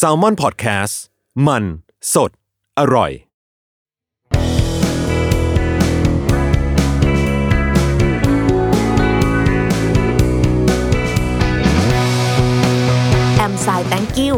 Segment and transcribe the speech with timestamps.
[0.00, 0.94] s a l ม o n PODCAST
[1.46, 1.64] มัน
[2.14, 2.30] สด
[2.78, 3.12] อร่อย
[13.36, 14.36] แอมสายแตงกิว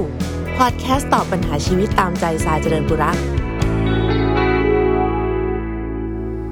[0.59, 3.17] พอดแคสต์ตอบปัญหาชีวิตตามใจสายเจริญบุรัก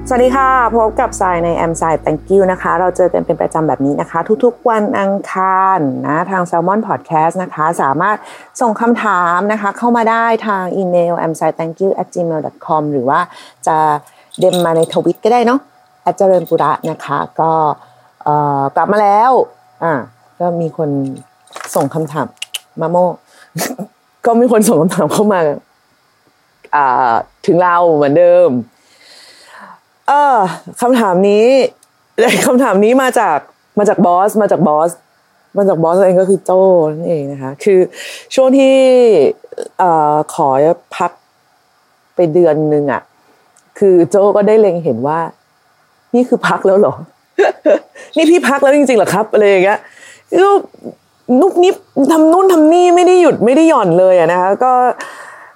[0.08, 8.16] สวัสดีค่ะ พบกับสายในแอมสาย thank you นะคะ เราเจอกันเป็นประจำแบบนี้นะคะ ทุกๆวันอังคารนะทาง Salmon Podcast นะคะ สามารถ
[8.60, 13.20] ส่งคำถามนะคะ เข้ามาได้ทางอีเมล a m s i thank you at gmail com หรือว่า
[13.66, 13.76] จะ
[14.40, 15.60] เดมมาในทวิตก็ได้เนาะ
[16.04, 17.50] อเจริญปุระนะคะ ก็
[18.76, 19.32] กลับมาแล้ว
[19.84, 19.92] อ่า
[20.40, 20.90] ก็มีคน
[21.74, 22.26] ส่งคำถาม
[22.80, 22.96] มาโม
[24.26, 25.40] ก็มีคนส่งคำถามเข้ามา
[26.74, 27.14] อ่า
[27.46, 28.50] ถึงเราเหมือนเดิม
[30.08, 30.36] เออ
[30.80, 31.46] คำถามนี้
[32.46, 33.38] คำถามนี้มาจาก
[33.78, 34.90] มาจากบอสมาจากบอส
[35.56, 36.60] มาจากบอสเองก็คือโจ้
[36.92, 37.80] นั่นเองนะคะ คือ
[38.34, 38.74] ช่วงที่
[39.78, 40.48] เอ่อขอ
[40.96, 41.10] พัก
[42.14, 43.02] ไปเดือนหนึ่งอะ
[43.78, 45.18] คือโจ้ก็ได้เล็งเห็นว่า
[46.14, 46.94] นี่คือพักแล้วเหรอ
[48.16, 49.78] นี่พี่พักแล้วจริงๆหรอครับอะไรอย่างเงี้ย
[50.40, 50.48] ก็
[51.40, 51.74] นุกนิบ
[52.12, 54.72] ทำนู่นทำนี่ไม่ได้หยุดไม่ได้หย่อนเลยอะนะคะ ก็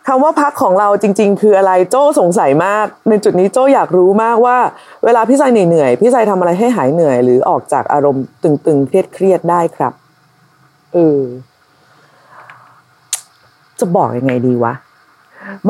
[0.06, 4.56] คำว่าพักของเราจริง ๆ คืออะไรโจ้สงสัยมาก ในจุดนี้โจ้อยากรู้มากว่า
[5.04, 9.92] เวลาพี่ไซเหนื่อยๆพี่ไซทำอะไรให้หายเหนื่อย หรือออกจากอารมณ์ตึงๆเครียดๆได้ครับ
[10.92, 11.20] เออ
[13.78, 14.72] จะบอกยังไงดีวะ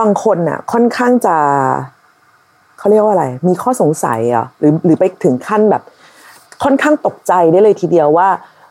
[0.00, 1.36] บางคนน่ะ ค่อนข้างจะ
[2.78, 5.82] เขาเรียกว่าอะไร มีข้อสงสัยอะหรือหรือไปถึงขั้นแบบ
[6.64, 8.28] ค่อนข้างตกใจได้เลยทีเดียวว่า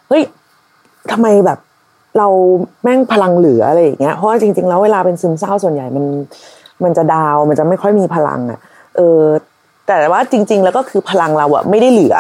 [0.10, 0.24] เฮ้ย
[1.12, 1.60] ทำไมแบบ
[2.18, 2.28] เรา
[2.84, 6.06] แม่งพลังเหลืออะไรอย่างเงี้ยเพราะว่าจริง ๆ แล้วเวลาเป็นซึมเศร้าส่วนใหญ่มัน
[6.84, 8.60] มันจะดาวมันจะไม่ค่อยมีพลังอะ
[8.96, 9.22] เออ
[9.88, 12.16] แต่ว่าจริง ๆ แล้วก็คือพลังเราอะไม่ได้เหลือ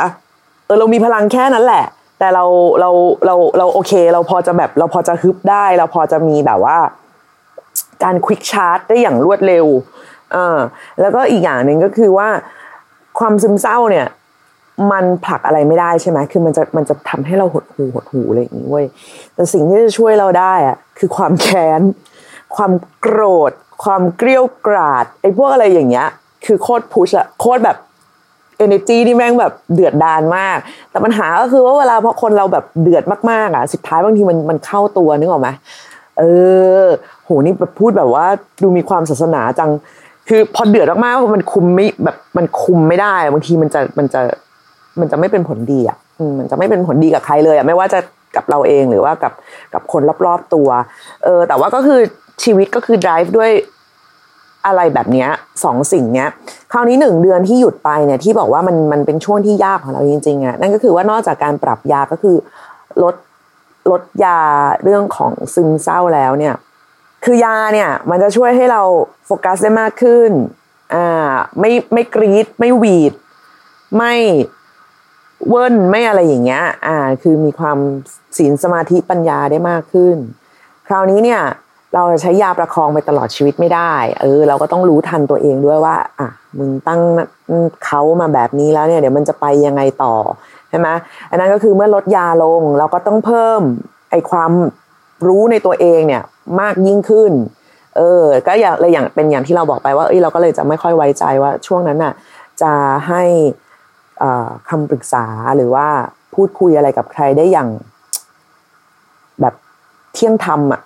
[0.65, 1.85] เออเรามีพลังแค่นั้นแหละ
[2.19, 2.45] แต่เรา
[2.79, 2.89] เรา
[3.25, 6.77] เราเราโอเค เราพอจะแบบเราพอจะฮึบได้ เราพอจะมีแบบว่า
[8.03, 9.65] การควิกชาร์จได้อย่างรวดเร็ว
[10.33, 10.57] เออ
[11.01, 12.29] แล้วก็อีกอย่างหนึ่งก็คือว่า
[13.19, 14.07] ความซึมเศร้าเนี่ย
[14.91, 18.85] มันผลักอะไรไม่ได้ใช่ไหมคือมันจะมันจะทำให้เราหดหูหดหูอะไรอย่างนี้เว้ย
[19.35, 21.81] แต่สิ่งที่จะช่วยเราได้อะคือความแค้น
[22.55, 22.71] ความ
[23.01, 23.51] โกรธ
[23.83, 26.07] ความเกรี้ยวกราดไอ้พวกอะไรอย่างเงี้ย
[26.45, 27.77] คือโคตรพุชอะโคตรแบบ
[28.65, 30.57] energy นี่แม่งแบบเดือดดานมาก
[30.89, 35.49] แต่ปัญหาก็คือว่าเวลาพอคนเราแบบเดือดมากๆอะ สุดท้ายบางทีมันมันเข้าตัวนึกออกไหม
[36.19, 36.23] เอ
[36.81, 36.85] อ
[37.23, 38.25] โหนี่แบบพูดแบบว่า
[38.61, 39.69] ดูมีความศาสนาจัง
[40.29, 44.21] คือพอเดือดมากๆมันคุมไม่แบบมันคุมไม่ได้ บางทีมันจะมันจะ
[44.99, 47.99] มันจะไม่เป็นผลดีอะอืมมันจะไม่เป็นผลดีกับใครเลยอะไม่ว่าจะ
[48.35, 49.33] กับเราเองหรือว่ากับ
[49.73, 50.69] กับคนรอบๆตัว
[51.23, 51.99] เออ แต่ว่าก็คือ
[52.43, 53.51] ชีวิตก็คือ drive ด้วย
[54.65, 55.29] อะไรแบบเนี้ย
[55.63, 56.29] สองสิ่งเนี้ย
[56.71, 62.35] คราวนี้หนึ่งเดือนที่หยุดไปเนี่ยที่บอกว่ามันมันเป็นช่วงที่ยากของเราจริงๆอะนั่นก็คือว่านอกจากการปรับยาก็คือ
[63.03, 63.15] ลด
[63.91, 64.39] ลดยา
[64.83, 66.55] เรื่องของซึมเศร้าแล้วเนี่ย
[67.25, 68.81] คือยาเนี่ย มันจะช่วยให้เรา
[69.25, 70.31] โฟกัสได้มากขึ้น
[70.93, 73.13] อ่าไม่ไม่กรีดไม่หวีด
[73.97, 74.13] ไม่
[75.49, 77.77] เวิ้นไม่อะไรอย่างเงี้ย อ่า คือมีความ
[78.37, 80.17] ศีลสมาธิปัญญาได้มากขึ้น
[80.87, 81.41] คราวนี้เนี่ย
[81.95, 87.01] เราจะใช้ยาประคองไปตลอดชีวิตไม่ได้ เออ เราก็ต้องรู้ทันตัวเองด้วยว่า อะ มึงตั้ง
[87.85, 90.15] เขามาแบบนี้แล้วเนี่ย เดี๋ยวมันจะไปยังไงต่อ
[90.69, 90.87] ใช่ไหม
[91.29, 93.61] อันนั้นก็คือเมื่อลดยาลง เราก็ต้องเพิ่ม
[94.11, 94.51] ไอความ
[95.27, 96.23] รู้ในตัวเองเนี่ย
[96.61, 97.31] มากยิ่งขึ้น
[97.97, 102.13] เออ ก็อย่างเลยอย่างเป็นอย่างที่เราบอกไปว่า เอ้ยเราก็เลยจะไม่ค่อยไว้ใจว่าช่วงนั้นน่ะ
[102.61, 102.71] จะ
[103.07, 103.23] ให้
[104.69, 105.87] คำปรึกษาหรือว่า
[106.33, 107.69] พูดคุยอะไรกับใครได้อย่าง
[109.41, 109.53] แบบ
[110.13, 110.81] เที่ยงธรรมอะ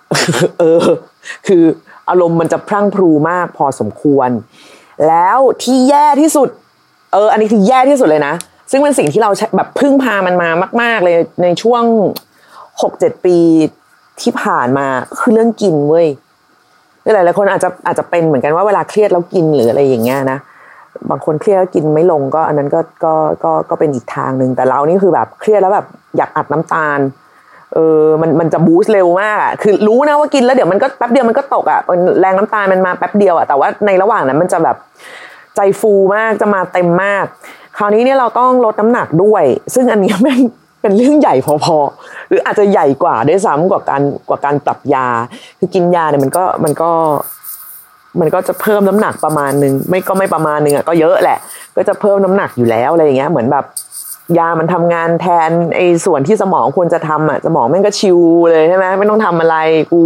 [0.58, 0.84] เออ
[1.46, 1.62] คือ
[2.08, 4.30] อารมณ์มันจะพรั่งพรูมากพอสมควร
[5.08, 6.48] แล้วที่แย่ที่สุด
[7.12, 8.34] เออ อันนี้คือแย่ที่สุดเลยนะ
[8.70, 10.50] ซึ่งเป็นสิ่งที่เราแบบพึ่งพามันมา
[10.82, 11.82] มาก ๆ เลยในช่วง
[12.82, 13.36] หกเจ็ดปี
[14.20, 14.86] ที่ผ่านมา
[15.18, 16.06] คือเรื่องกินเว้ย
[17.14, 20.38] หลายหลายคนอาจจะอาจจะเป็นเหมือนกันว่าเวลาเครียดแล้วกินหรืออะไรอย่างเงี้ยนะ
[21.10, 23.14] บางคนเครียดกินไม่ลงก็อันนั้นก็ก็
[23.44, 25.86] ก็ก็เป็นอีกทางหนึ่งแต่เรานี่คือแบบเครียดแล้วแบบ
[26.16, 27.00] อยากอัดน้ำตาล
[27.74, 31.80] เออมันมันจะบูสต์เร็วมากอะคือรู้นะว่ากินแล้วเดี๋ยวมันก็แป๊บเดียวมันก็ตกอะ
[32.20, 34.76] แรงน้ำตาลมันมาแป๊บเดียวอะแต่ว่าในระหว่างนั้นมันจะแบบ
[35.56, 37.24] ใจฟูมากจะมาเต็มมาก
[37.78, 39.44] คราวนี้เนี่ยเราต้องลดน้ำหนักด้วย
[39.74, 40.40] ซึ่งอันนี้แม่ง
[40.82, 45.06] เป็นเรื่องใหญ่พอๆหรืออาจจะใหญ่กว่าด้วยซ้ำกว่าการกว่าการปรับยา
[45.58, 46.90] คือกินยาเนี่ยมันก็มันก็
[48.20, 51.38] มันก็จะเพิ่มน้ำหนักประมาณนึงไม่ก็ไม่ประมาณนึงอะก็เยอะแหละ
[51.76, 53.64] ก็จะเพิ่มน้ำหนักอยู่แล้วอะไรอย่างเงี้ยเหมือนแบบ
[54.38, 58.18] ยามันทำงานแทนไอ้ส่วนที่สมองควรจะทำอะสมองแม่งก็ชิว
[58.50, 59.56] เลยใช่ไหมไม่ต้องทำอะไร
[59.92, 60.02] กู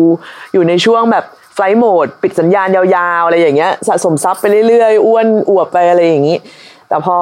[0.53, 1.25] อยู่ในช่วงแบบ
[1.55, 2.83] ไฟล์โหมดปิดสัญญาณยา
[3.21, 6.37] วๆอะไรอย่างเงี้ยสะสมซับไปเรื่อยๆ อ้วนอวบไปอะไรอย่างงี้
[6.89, 7.17] แต่พอ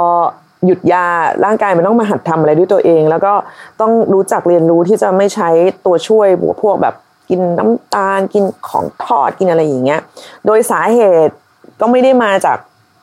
[0.67, 1.07] หยุดยา
[1.45, 3.33] ร่างกายมันต้องมาหัดทำอะไรด้วยตัวเอง แล้วก็
[3.81, 5.51] ต้องรู้จักเรียนรู้ที่จะไม่ใช้
[5.87, 6.29] ตัวช่วย
[6.63, 6.95] พวกแบบ
[7.29, 10.01] กินน้ำตาลกินของทอดกินอะไรอย่างเงี้ย
[10.47, 11.35] โดยสาเหตุ
[11.81, 12.59] ก็ไม่ได้มาจาก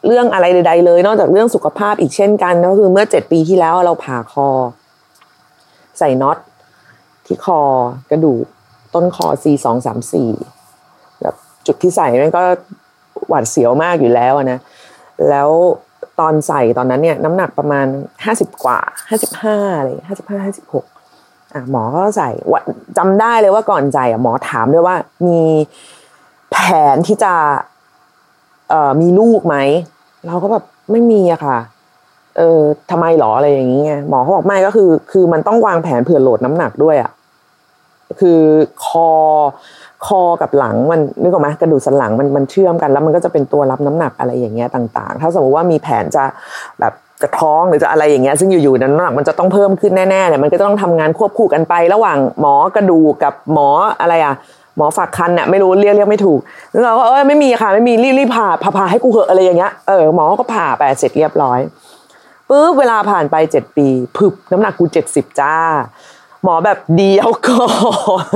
[0.07, 4.47] เรื่องอะไรใดๆเลย นอกจากเรื่องสุขภาพอีกเช่นกันก็คือเมื่อเจ็ดปีที่แล้วเราผ่าคอ
[5.99, 6.37] ใส่น็อต
[7.25, 7.59] ที่คอ
[8.11, 8.45] กระดูก
[8.93, 10.29] ต้นคอ C สองสามสี่
[11.21, 11.35] แบบ
[11.67, 12.41] จุดที่ใส่มันก็
[13.27, 14.59] หวาดเสียวมากอยู่แล้วนะ
[15.29, 15.49] แล้ว
[16.19, 17.87] ตอนใส่ตอนนั้นเนี่ยน้ำหนักประมาณ
[18.25, 18.79] ห้าสิบกว่า
[19.09, 20.85] ห้าสิบห้าอะไรห้าสิบห้าห้าสิบหก
[21.71, 22.61] หมอก็ใส่ว่า
[22.97, 24.95] จำได้เลยว่าก่อนใส่อะหมอถามด้วยว่า
[25.27, 25.39] มี
[26.51, 26.57] แผ
[26.93, 27.33] นที่จะ
[28.69, 29.55] เอ่อมีลูกไหม
[30.27, 31.57] เราก็แบบไม่มีอะค่ะ
[32.37, 32.59] เออ
[32.91, 37.11] ทำไมหรออะไรอย่างเงี้ยหมอเขาบอกไม่ก็คือ คือมันต้องวางแผนเผื่อโหลดน้ำหนักด้วยอะ
[38.19, 38.41] คือ
[38.85, 39.09] คอ
[40.05, 46.23] คอกับหลังมันนึกออกไหมกระดูกสันหลังมันมันเชื่อมกันแล้วมันก็จะเป็นตัวรับน้ำหนักอะไรอย่างเงี้ยต่าง ๆ ถ้าสมมติว่ามีแผนจะ
[46.79, 53.69] แบบ จะท้องหรือจะอะไรอย่างเงี้ยซึ่งอยู่ๆนั้นน้ำหนักมันจะต้องเพิ่มขึ้นแน่ๆเนี่ยมันก็ต้องทำงานควบคู่กันไประหว่างหมอกระดูกกับหมอ
[54.01, 54.35] อะไรอะ
[54.77, 56.39] หมอฝากคันเนี่ยไม่รู้เรียกเรียกไม่ถูก
[56.71, 61.59] แล้วเราก็เอ้ยไม่มีค่ะไม่มีรีบรีบผ่าผ่าผ่าให้กูเหอะอะไรอย่างเงี้ยเออหมอก็ผ่าไปเสร็จเรียบร้อย
[62.49, 63.87] ปุ๊บเวลาผ่านไปเจ็ดปี
[64.17, 65.55] พึบน้ำหนักกูเจ็ดสิบจ้า
[66.43, 67.69] หมอแบบเดียวก่อ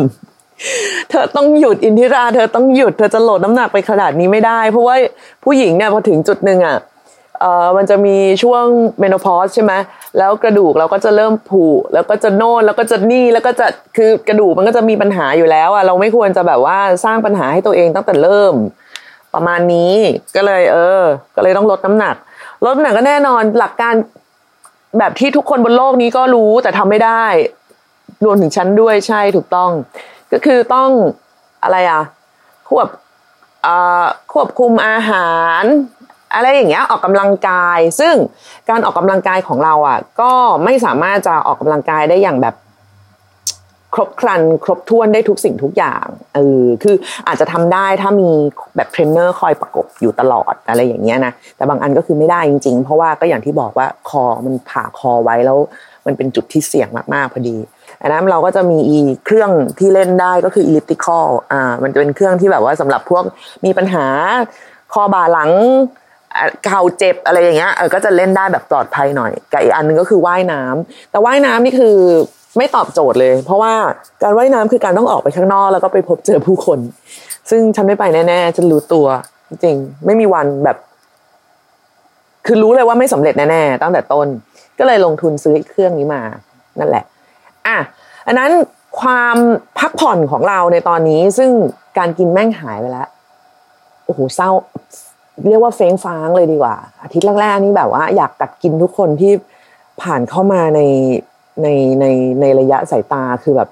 [1.10, 4.96] เธอต้องหยุดอินทิรา เธอต้องหยุดเธอจะโหลดน้ำหนักไปขนาดนี้ไม่ได้ เพราะว่า
[5.44, 6.76] ผู้หญิงเนี่ยพอถึงจุดหนึ่งอะ
[7.42, 8.64] เออมันจะมีช่วง
[8.98, 9.72] เมนโพสใช่ไหม
[10.18, 13.66] แล้วกระดูกเราก็จะเริ่มผุแล้วก็จะโน่นแล้วก็จะนี่แล้วก็จะ
[13.96, 18.54] คือกระดูกมันก็จะมีปัญหาอยู่แล้วอะเราไม่ควรจะแบบว่าสร้างปัญหาให้ตัวเองตั้งแต่เริ่ม
[19.34, 19.94] ประมาณนี้
[20.36, 21.02] ก็เลยเออ
[21.36, 22.16] ก็เลยต้องลดน้ำหนัก
[22.64, 23.94] ลดน้ำหนักก็แน่นอนหลักการ
[24.98, 27.24] แบบที่ทุกคนบนโลกนี้ก็รู้แต่ทำไม่ได้
[28.24, 29.70] รวมถึงฉันด้วยใช่ถูกต้อง
[30.32, 30.90] ก็คือต้อง
[31.62, 32.02] อะไรอะ
[32.68, 32.88] ควบ
[33.66, 35.64] อ่าควบคุมอาหาร
[36.34, 38.14] อะไรอย่างเงี้ยออกกำลังกาย ซึ่ง
[38.70, 40.32] การออกกำลังกายของเราอะ ก็
[40.64, 42.56] ไม่สามารถจะออกกำลังกายได้อย่างแบบ
[43.94, 46.94] ครบครัน ครบถ้วนได้ทุกสิ่งทุกอย่างเออคือ
[47.26, 48.30] อาจจะทำได้ถ้ามี
[48.76, 55.58] แบบเทรนเนอร์คอยประกบอยู่ตลอดอะไรอย่างเงี้ยนะแต่บางอันก็คือไม่ได้จริง ๆ เพราะว่าก็อย่างที่บอกว่าคอมันผ่าคอไว้แล้ว
[56.06, 57.56] มันเป็นจุดที่เสี่ยงมากๆพอดี
[58.02, 63.24] อันนั้นเราก็จะมีอีเครื่องที่เล่นได้ก็คือ elliptical อ่ามันจะเป็นเครื่องที่แบบว่าสำหรับพวก
[63.64, 64.06] มีปัญหา
[64.92, 65.50] คอบ่าหลัง
[66.66, 71.96] เข่าเจ็บอะไรอย่างเงี้ยเออก็จะเล่นได้แบบปลอดภัยหน่อยกับอีกอันนึงก็คือว่ายน้ำแต่ว่ายน้ำนี่คือ
[72.56, 73.74] ไม่ตอบโจทย์เลย เพราะว่า
[74.22, 76.78] การว่ายน้ำคือการต้องออกไปข้างนอกแล้วก็ไปพบเจอผู้คน
[77.50, 79.06] ซึ่งฉันไม่ไปแน่ๆฉันรู้ตัว
[79.50, 79.76] จริง
[80.06, 80.76] ไม่มีวันแบบ
[82.46, 84.28] คือรู้เลยว่าไม่สำเร็จแน่ๆตั้งแต่ต้น
[84.78, 86.22] ก็เลยลงทุนซื้อเครื่องนี้มา
[86.78, 87.04] นั่นแหละ
[87.66, 87.78] อะ
[88.26, 88.50] อันนั้น
[89.00, 89.36] ความ
[89.78, 91.50] พักผ่อนของเราในตอนนี้ ซึ่ง
[91.98, 93.08] การกินแม่งหายไปแล้ว
[94.04, 94.50] โอ้โหเศร้า
[95.48, 99.32] เรียกว่าเฟ้งฟ้างเลยดีกว่า อาทิตย์แรกๆนี่แบบว่า อยากกัดกินทุกคนที่
[100.02, 100.80] ผ่านเข้ามาใน
[101.62, 101.66] ใน
[102.00, 102.06] ใน
[102.40, 103.68] ในระยะสายตาคือแบบ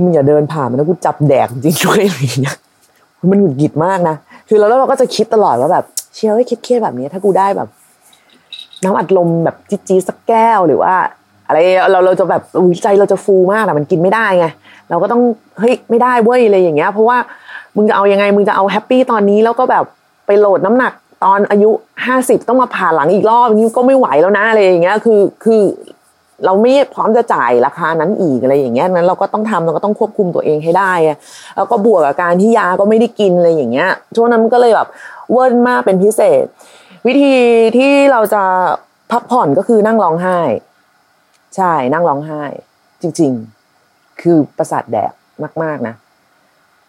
[0.00, 2.58] มึงอย่าเดินผ่านมันนะกูจับแดกจริงช่วยอะไรอย่างเงี้ย
[3.30, 4.16] มันหงุดหงิดมากนะ
[4.48, 5.84] คือแล้วเราก็จะคิดตลอดว่าแบบ
[6.14, 7.68] เชื่อว่าเครียดๆแบบนี้ ถ้ากูได้แบบ
[8.84, 10.94] น้ำอัดลมแบบจี๊ดๆสักแก้วหรือว่า
[11.46, 11.58] อะไร
[11.90, 14.46] เราเราจะแบบอุ้ยใจเราจะฟูมากแต่มันกินไม่ได้ไง
[14.90, 15.22] เราก็ต้อง
[15.58, 17.18] เฮ้ยไม่ได้เว้ยอะไรอย่างเงี้ย เพราะว่า
[17.76, 19.84] มึงจะเอายังไงมึงจะเอาแฮปปี้ตอนนี้แล้วก็แบบ
[20.28, 20.92] ไปโหลดน้ำหนัก
[21.24, 21.70] ตอนอายุ
[22.06, 25.62] ห้าสิบต้องมาผ่าหลังอีกรอบนี้ก็ไม่ไหวแล้วนะอะไรอย่างเงี้ยคือคือ
[26.44, 30.92] เราไม่พร้อมจะจ่ายราคานั้นอีกอะไรอย่างเงี้ยนั้นเราก็ต้องทำเราก็ต้องควบคุมตัวเองให้ได้
[31.56, 34.88] แล้วก็บวกกับการที่ยาก็ไม่ได้กินอะไรอย่างเงี้ยช่วงนั้นมันก็เลยแบบ
[35.32, 36.44] เวิร์นมากเป็นพิเศษ
[37.06, 37.34] วิธี
[37.76, 38.42] ที่เราจะ
[39.10, 40.38] พักผ่อนก็คือนั่งร้องไห้
[41.56, 42.42] ใช่นั่งร้องไห้
[43.02, 43.32] จริง
[43.76, 45.12] ๆ คือประสาทแดก
[45.62, 45.94] มาก ๆนะ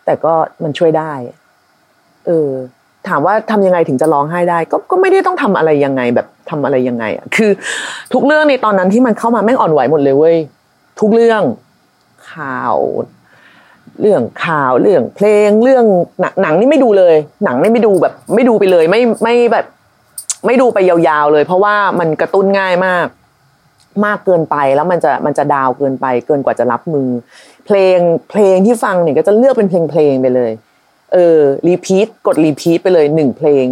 [0.05, 1.11] แต่ก็มันช่วยได้
[2.27, 2.49] เออ
[3.07, 7.51] ถามว่าทำยังไงถึงจะร้องไห้ได้ ก็ก็ไม่ได้ต้องทำอะไรยังไงแบบทำอะไรยังไงอะคือ
[8.13, 10.37] ทุกเรื่องในตอนนั้นที่มันเข้ามาแม่งอ่อนไหวหมดเลยเว้ย
[10.99, 11.41] ทุกเรื่อง
[12.31, 12.77] ข่าว
[14.01, 15.85] เรื่องข่าวเรื่องเพลงเรื่อง
[16.21, 17.15] หนังหนังนี่ไม่ดูเลย
[17.45, 19.65] หนังนี่ไม่ดูแบบ ไม่ดูไปเลย ไม่ไม่แบบ
[20.45, 23.07] ไม่ดูไปยาวๆเลย เพราะว่ามันกระตุ้นง่ายมาก
[24.05, 27.09] มากเกินไปแล้วมันจะมันจะ down เกินไป เกินกว่าจะรับมือ
[27.65, 27.97] เพลง
[28.29, 30.51] เพลงที่ฟังเนี่ยก็จะเลือกเป็นเพลงเพลงไปเลย
[31.13, 33.65] เออ repeat กด repeat ไปเลยหนึ่งเพลง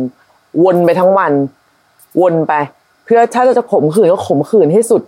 [0.64, 1.34] วนไปทั้งวัน
[2.22, 2.54] วนไป
[3.06, 5.02] เพื่อถ้าเราจะขมขื่นก็ขมขื่นให้สุด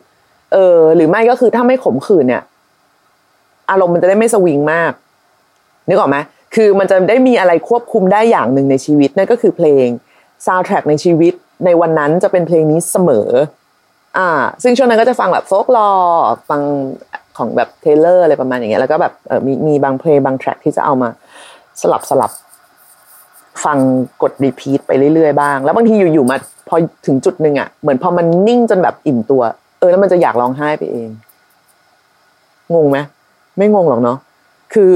[0.54, 2.44] เออ หรือไม่ก็คือถ้าไม่ขมขื่นเนี่ย
[3.70, 4.92] อารมณ์มันจะได้ไม่สวิงมาก
[5.88, 6.18] นึกออกไหม
[6.56, 9.88] คือมันจะได้มีอะไรควบคุมได้อย่างหนึ่งในชีวิตนั่นก็คือเพลง
[10.46, 11.34] ซาวด์แทร็กในชีวิต
[11.66, 13.30] ในวันนั้นจะเป็นเพลงนี้เสมอ
[14.18, 14.30] อ่า
[14.64, 15.90] ซึ่งช่วงนั้นก็จะฟังแบบ folklore
[16.50, 16.62] ฟัง
[17.38, 19.14] ของแบบเทเลอร์อะไรประมาณอย่างเงี้ยแล้วก็แบบ
[19.46, 21.10] มีมีบางเพลงบาง track ที่จะเอามา
[21.82, 22.32] สลับสลับ
[23.66, 23.78] ฟัง
[24.22, 29.42] กด repeat ไปเรื่อยๆบ้าง แล้วบางทีอยู่ๆมาพอถึงจุดหนึ่งอะเหมือนพอมันนิ่งจนแบบอิ่มตัว
[29.80, 31.10] เออแล้วมันจะอยากร้องไห้ไปเอง
[32.74, 32.98] งงไหม
[33.58, 34.18] ไม่งงหรอกเนาะ
[34.74, 34.92] คือ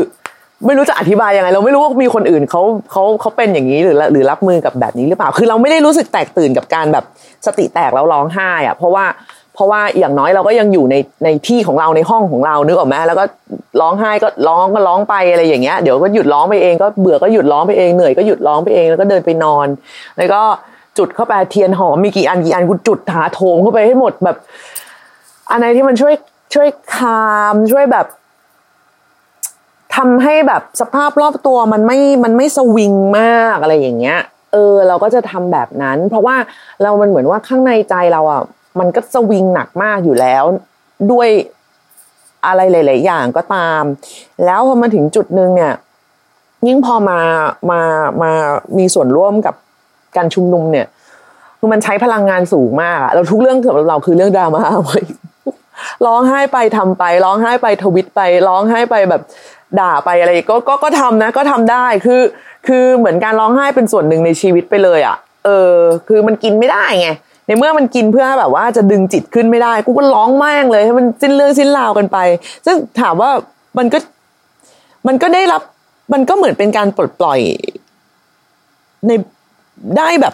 [0.65, 2.61] ไม่รู้จะอธิบายยังไง เราไม่รู้ว่ามีคนอื่นเขา
[2.91, 7.05] เขาเขาเป็นอย่างนี้หรือหรือรับมือกับแบบนี้หรือเปล่า คือเราไม่ได้รู้สึกแตกตื่นกับการแบบ
[7.45, 9.05] สติแตกแล้วร้องไห้อะเพราะว่า
[9.53, 13.24] เพราะว่าอย่างน้อยเราก็ยังอยู่ในในที่ของเราในห้องของเรานึกออกไหมแล้วก็
[13.81, 19.67] ร้องไห้ก็ร้องก็ร้องไปอะไรอย่างเงี้ยเดี๋ยวก็หยุดร้องไปเองก็เบื่อก็หยุดร้องไปเองเหนื่อยก็หยุดร้องไปเองแล้วก็เดินไปนอน
[20.17, 20.41] แล้วก็
[20.98, 24.38] จุดเข้าไปเทียนหอมมีกี่อันกี่อันกูจุดหาโถมเข้าไปให้หมดแบบ
[25.51, 26.13] อะไรที่มันช่วย
[26.53, 28.05] ช่วยคามช่วยแบบ
[29.95, 34.19] ทำให้แบบสภาพรอบตัวมันไม่มันไม่สวิงมากอะไรอย่างเงี้ย
[34.53, 36.36] เออ เราก็จะทำแบบนั้น เพราะว่า
[36.81, 38.41] เรามันเหมือนว่าข้างในใจเราอะ
[38.79, 40.43] มันก็สวิงหนักมากอยู่แล้ว
[41.11, 41.29] ด้วย
[42.45, 43.83] อะไรหลาย ๆ อย่างก็ตาม
[44.45, 45.73] แล้วพอมาถึงจุดหนึ่งเนี่ย
[46.67, 47.19] ยิ่งพอมา
[47.71, 47.81] มา
[48.21, 48.31] มา
[48.77, 49.55] มีส่วนร่วมกับ
[50.15, 50.87] การชุมนุมเนี่ย
[51.59, 55.03] คือมันใช้พลังงานสูงมากเราทุกเรื่องสำหรับเราคือเรื่องดราม่าเว้ย
[56.05, 59.21] ร้องไห้ไปทำไป ร้องไห้ไปทวิตไป ร้องไห้ไปแบบ
[59.79, 62.21] ด่าไปอะไรก็ก็ก็ทำนะ ก็ทำได้คือ
[62.67, 65.75] คือเหมือนการร้องไห้เป็นส่วนหนึ่งในชีวิตไปเลย อะ เออ
[66.07, 67.09] คือมันกินไม่ได้ไง
[67.47, 72.17] ในเมื่อมันกินเพื่อแบบว่าจะดึงจิตขึ้นไม่ได้ กูก็ร้องแม่งเลยให้มันสิ้นเรื่องสิ้นราวกันไป
[72.65, 73.29] ซึ่งถามว่า
[73.77, 73.97] มันก็
[75.07, 75.62] มันก็ได้รับ
[76.13, 77.39] มันก็เหมือนเป็นการปลดปล่อย
[79.07, 79.12] ใน
[79.97, 80.33] ได้แบบ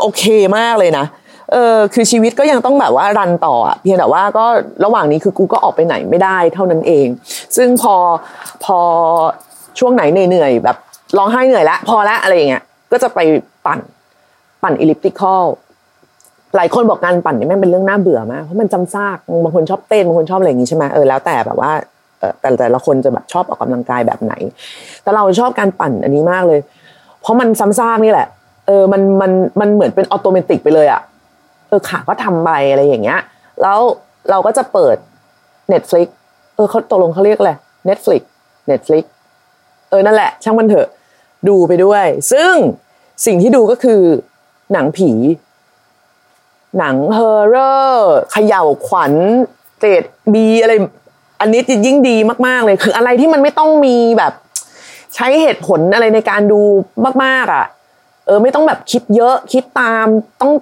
[0.00, 0.24] โอเค
[0.58, 1.06] มากเลยนะ
[1.52, 4.44] เออคือชีวิตก็ยังต้องแบบว่ารันต่ออะเพียงแต่ว่าก็
[4.84, 7.06] ระหว่างนี้คือกูก็ออกไปไหนไม่ได้เท่านั้นเอง
[7.56, 7.94] ซึ่งพอ
[8.64, 8.78] พอ
[9.78, 10.76] ช่วงไหนเหนื่อยๆแบบ
[11.16, 12.62] ร้องไห้เหนื่อยละพอละอะไรอย่างเงี้ย
[12.92, 13.18] ก็จะไป
[13.66, 13.80] ปั่น
[14.62, 15.42] ปั่นอิลิปติคอล
[16.56, 21.72] หลายคนบอกการปั่นนี่แม่งเป็นเรื่องน่าเบื่อมากเพราะมันจำซากบางคนชอบเต้นบางคนชอบอะไรอย่างงี้ใช่ไหมเออแล้วแต่แบบว่า
[22.18, 24.34] เออแต่แต่ละคนจะแบบชอบออกกำลังกายแบบไหน
[25.02, 26.60] แต่เราชอบการปั่นอันนี้มากเลย
[27.20, 28.28] เพราะมันซ้ำซากนี่แหละ
[28.66, 31.02] เออมันมันมันเหมือนเป็น automatic ไปเลยอะ
[31.68, 33.20] เออขาก็ทำไปอะไรอย่างเงี้ย
[33.62, 33.78] แล้ว
[34.30, 34.96] เราก็จะเปิด
[35.72, 36.06] Netflix
[36.54, 37.52] เออเขาตกลงเขาเรียกอะไร
[37.88, 38.22] Netflix
[38.70, 39.04] Netflix
[39.90, 40.88] เออนั่นแหละ ช่างมันเถอะ
[41.48, 42.52] ดูไปด้วย ซึ่ง
[43.26, 44.00] สิ่งที่ดูก็คือ
[44.72, 45.10] หนังผี
[46.78, 49.12] หนัง horror เขย่าวขวัญ
[49.78, 50.72] เกรดบีอะไร
[51.40, 54.32] อันนี้จะยิ่งดีมากๆเลย คืออะไรที่มันไม่ต้องมีแบบ
[55.14, 56.60] ใช้เหตุผลอะไรในการดู
[57.24, 57.64] มาก ๆ อะ
[58.26, 60.06] เออ ไม่ต้องแบบคิดเยอะคิดตาม
[60.40, 60.52] ต้อง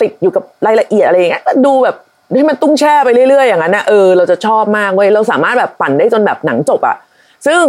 [0.00, 1.96] ติดอยู่กับรายละเอียดอะไรอย่างเงี้ยดูแบบ
[2.34, 6.96] ให้มันตุ้งแช่ไปเรื่อยๆอย่างนั้นนะเออเราจะชอบมากเว้ยเราสามารถแบบปั่นได้จนแบบหนังจบอะ
[7.46, 7.62] ซึ่ง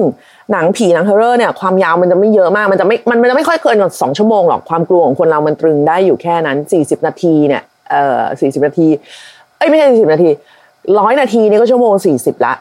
[0.52, 8.88] หนังผีหนังเฮอร์เรอร์เนี่ยความยาวมันจะไม่เยอะมากมันจะไม่มันจะไม่ค่อยเกินกว่าสองชั่วโมงหรอกความกลัวของคนเรามันตรึงได้อยู่แค่นั้นสี่สิบนาทีเนี่ยเอ่อสี่สิบนาที
[9.58, 10.30] เอ้ยไม่ใช่สี่สิบนาที
[11.00, 12.54] ร้อยนาทีนี่ก็ชั่วโมงสี่สิบละ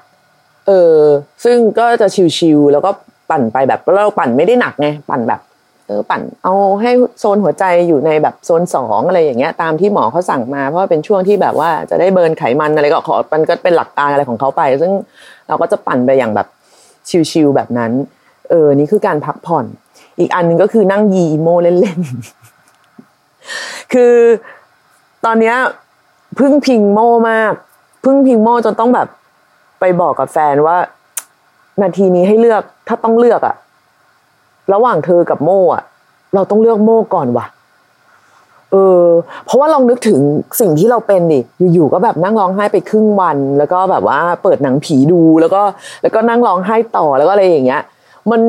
[0.67, 0.99] เออ
[1.45, 2.07] ซึ่งก็จะ
[2.39, 2.91] ชิวๆแล้วก็
[3.31, 5.41] ปั่นไปแบบเราปั่นไม่ได้หนักไงปั่นแบบ
[5.87, 6.91] เออปั่นเอาให้
[7.21, 14.93] โซนหัวใจอยู่ในแบบโซนสองอะไรอย่างเงี้ยตามที่หมอเขาสั่งมา เพราะเป็นช่วงที่แบบว่าจะได้เบิร์นไขมันอะไรก็ขอมันก็เป็นหลักการอะไรของเขาไป ซึ่ง
[15.49, 16.47] เราก็จะปั่นไปอย่างแบบ
[17.31, 17.93] ชิวๆแบบนั้น
[18.51, 19.65] เออ นี่คือการพักผ่อน
[20.19, 24.15] อีกอันหนึ่งก็คือนั่งยีโมเล่นๆ คือ
[25.25, 25.57] ตอนเนี้ย
[26.39, 26.99] พึ่งพิงโม
[27.31, 27.53] มาก
[28.05, 29.09] พึ่งพิงโมจนต้องแบบ
[29.81, 30.77] ไปบอกกับแฟนว่า
[31.83, 33.55] นาทีนี้ให้เลือกถ้าต้องเลือกอะ
[34.73, 35.83] ระหว่างเธอกับโมอะ
[36.35, 37.47] เราต้องเลือกโมก่อนว่ะ
[38.75, 39.09] เออ
[39.47, 40.21] เพราะว่าลองนึกถึง
[40.61, 41.41] สิ่งที่เราเป็นดิ
[41.73, 45.63] อยู่ๆก็แบบนั่งร้องไห้ไปครึ่งวัน แล้วก็แบบว่าเปิดหนังผีดูแล้วก็
[46.03, 47.83] แล้วก็นั่งร้องไห้ต่อแล้วก็อะไรอย่างเงี้ย
[48.31, 48.41] มัน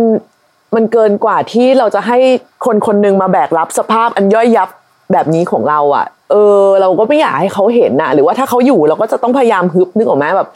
[0.75, 2.17] มันเกินกว่าที่เราจะให้
[2.65, 4.70] คนคนหนึงมาแบกรับสภาพอันย่อยยับ
[5.13, 10.50] แบบนี้ของเราอะ่ะ เออ เราก็ไม่อยากให้เขาเห็นน่ะหรือว่าถ้าเขาอยู่เราก็จะต้องพยายามฮึบนึกออกไหมแบบ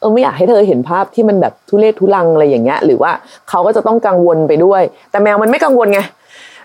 [0.00, 3.10] เออไม่อยากให้เธอเห็นภาพที่มันแบบทุเรศทุลังอะไรอย่างเงี้ย หรือว่า
[3.48, 6.00] เขาก็จะต้องกังวลไปด้วย แต่แมวมันไม่กังวลไง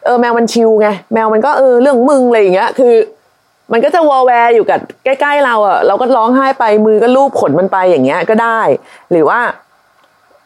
[0.05, 2.93] เออแมวมันชิลไงแมวมันก็เออเรื่องมึงอะไรอย่างเงี้ย คือ
[3.71, 8.59] มันก็จะวอลแวร์อยู่กับใกล้ๆเราอะเราก็ร้องไห้ไปมือก็ลูบขนมันไปอย่างเงี้ยก็ได้
[9.11, 9.39] หรือว่า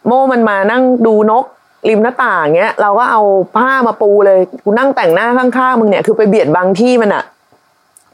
[0.07, 1.45] โม่มันมานั่งดูนก
[1.89, 3.21] ริมหน้าต่างเงี้ย เราก็เอา
[3.57, 7.23] ผ้ามาปูเลยกูนั่งแต่งหน้าข้างๆมึงเนี่ยคือไปเบียดบังที่มันอะ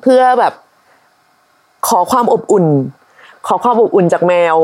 [0.02, 0.54] เพื่อแบบ
[1.88, 2.66] ขอความอบอุ่น
[3.48, 4.56] ขอความอบอุ่นจากแมว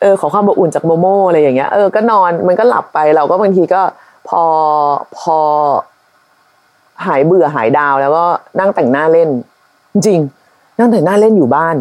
[0.00, 3.82] เออขอความอบอุ่นจากโมโมอะไรอย่างเงี้ยเออก็นอนมันก็หลับไปเราก็บางทีก็
[4.28, 4.42] พอ
[5.18, 5.36] พอ
[7.06, 8.24] หายเบื่อหายดาวแล้วก็
[8.58, 9.30] นั่งแต่งหน้าเล่น
[9.94, 10.20] จริง
[10.78, 11.76] นั่งแต่งหน้าเล่นอยู่บ้าน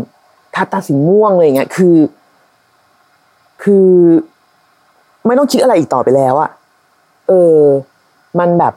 [0.56, 1.98] ทาตาสีม่วงเลยอย่างเงี้ยคือ
[3.64, 3.90] คือ
[5.26, 6.50] ไม่ต้องคิดอะไรอีกต่อไปแล้วอะ
[7.28, 7.60] เออ
[8.40, 8.74] มันแบบ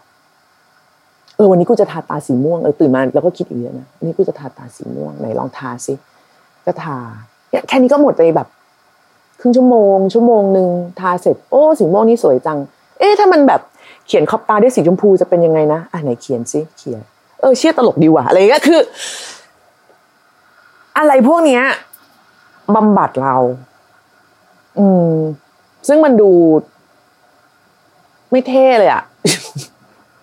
[1.37, 5.95] เออ วันนี้กูจะทาตาสีม่วงเออตื่นมาแล้วก็คิดอีกเยอะนะวนนี้กูจะทาตาสีม่วงไหนลองทาสิ
[6.67, 6.97] ก็ทา
[7.51, 8.49] เนี่ยแค่นี้ก็หมดไปแบบ
[9.41, 10.69] ครึ่งชั่วโมง ชั่วโมงหนึ่ง
[11.01, 12.59] ทาเสร็จ โอ้สีม่วงนี่สวยจัง
[12.99, 13.61] เอ๊ะถ้ามันแบบ
[14.07, 17.01] เขียนขอบตาด้วยสีชมพูจะเป็นยังไงนะอะไหนเขียนสิเขียน
[17.41, 18.81] เออเชี่ยตลกดีว่ะอะไรเงี้ยคือ
[20.99, 21.63] อะไรพวกเนี้ย
[22.75, 23.37] บำบัดเรา
[24.79, 25.13] อืม
[25.89, 26.31] ซึ่งมันดู
[28.31, 29.03] ไม่เท่เลยอะ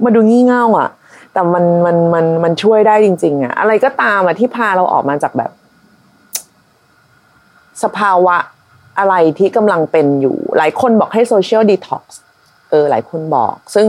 [0.03, 0.89] มันดูงี่เง่าอะ
[1.34, 5.51] แต่มันมันมันมันช่วยได้จริง ๆอะอะไรก็ตามอะที่พาเราออกมาจากแบบ
[7.84, 8.38] สภาวะ
[9.00, 12.19] อะไรที่กำลังเป็นอยู่ หลายคนบอกให้ social detox
[12.74, 13.86] เออหลายคนบอก ซึ่ง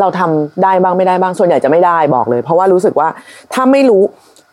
[0.00, 3.08] เราทำได้บ้างไม่ได้บ้างส่วนใหญ่จะไม่ได้บอกเลย เพราะว่ารู้สึกว่า
[3.54, 4.02] ถ้าไม่รู้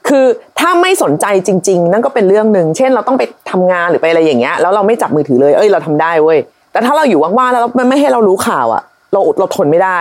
[0.10, 0.25] คือ
[0.60, 6.38] ถ้าไม่สนใจจริง ๆ นั่นก็เป็นเรื่องหนึ่งเช่น เราต้องไปทำงานหรือไปอะไรอย่างเงี้ยแล้วเราไม่จับมือถือเลยเอ้ยเราทำได้เว้ย
[6.72, 10.00] แต่ถ้าเราอยู่ว่างๆแล้วมันไม่ให้เรารู้ข่าวอะเราเราทนไม่ได้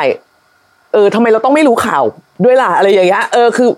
[0.92, 2.02] เออทำไมเราต้องไม่รู้ข่าว
[2.44, 3.68] ด้วยล่ะอะไรอย่างเงี้ยเออคือ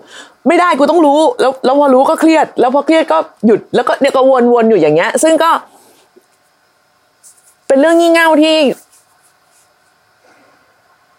[0.47, 4.21] ไม่ได้กูต้องรู้ แล้วแล้วพอรู้ก็เครียด แล้วพอเครียดก็หยุดแล้วก็เนี่ยก็
[4.53, 5.51] วนๆอยู่อย่างเงี้ย ซึ่งก็
[7.67, 8.55] เป็นเรื่องงี่เง่าที่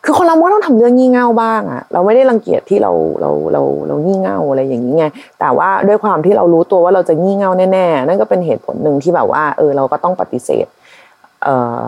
[0.06, 5.06] คือคนเราไม่ต้องทำเรื่องงี่เง่าบ้างอะเราไม่ได้รังเกียจที่เราเราเราเรางี่เง่าอะไรอย่างนี้ไง
[5.40, 10.66] แต่ว่าด้วยความที่เรารู้ตัวว่าเราจะงี่เง่าแน่ๆนั่นก็เป็นเหตุผลหนึ่งที่แบบว่า เออเราก็ต้องปฏิเสธ
[11.42, 11.82] เอ่อ